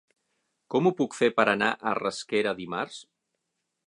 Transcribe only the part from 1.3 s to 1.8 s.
per anar